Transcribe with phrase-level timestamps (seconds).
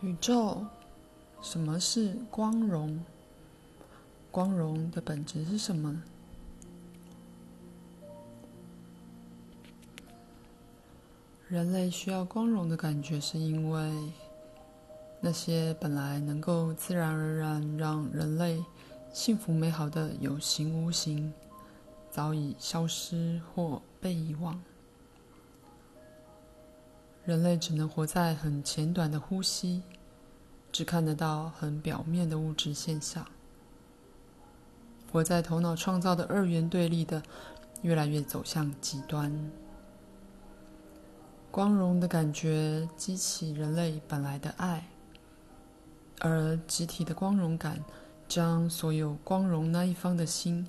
[0.00, 0.64] 宇宙，
[1.42, 3.04] 什么是光荣？
[4.30, 6.00] 光荣的本质是什么？
[11.48, 14.12] 人类需要光荣的感觉，是因为
[15.20, 18.62] 那些本来能够自然而然让人类
[19.12, 21.32] 幸福美好的有形无形，
[22.08, 24.62] 早已消失或被遗忘。
[27.28, 29.82] 人类只能活在很浅短的呼吸，
[30.72, 33.22] 只看得到很表面的物质现象，
[35.12, 37.22] 活在头脑创造的二元对立的，
[37.82, 39.30] 越来越走向极端。
[41.50, 44.88] 光荣的感觉激起人类本来的爱，
[46.20, 47.78] 而集体的光荣感
[48.26, 50.66] 将所有光荣那一方的心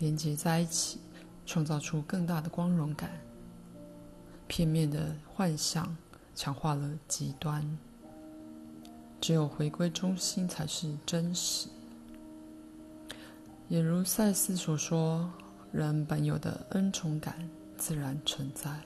[0.00, 0.98] 连接在一起，
[1.46, 3.08] 创造出更大的光荣感。
[4.54, 5.96] 片面的幻想
[6.34, 7.66] 强化了极端，
[9.18, 11.70] 只有回归中心才是真实。
[13.70, 15.32] 也如赛斯所说，
[15.72, 18.78] 人本有的恩宠感自然存在。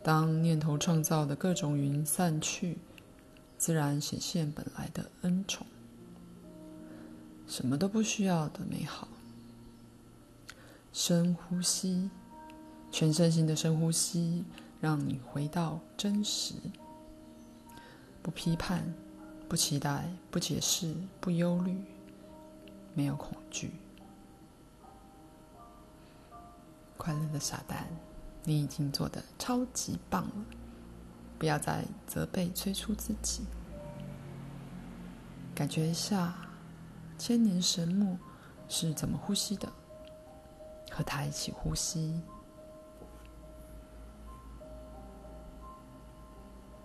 [0.00, 2.78] 当念头创造的各种云散去，
[3.56, 5.66] 自然显现本来的恩宠。
[7.48, 9.08] 什么都不需要的美好。
[10.92, 12.08] 深呼吸。
[12.90, 14.44] 全身心的深呼吸，
[14.80, 16.54] 让你回到真实。
[18.22, 18.92] 不批判，
[19.48, 21.76] 不期待，不解释，不忧虑，
[22.94, 23.72] 没有恐惧。
[26.96, 27.86] 快乐的傻蛋，
[28.44, 30.44] 你已经做得超级棒了！
[31.38, 33.44] 不要再责备、催促自己。
[35.54, 36.34] 感觉一下，
[37.16, 38.18] 千年神木
[38.68, 39.72] 是怎么呼吸的？
[40.90, 42.20] 和他一起呼吸。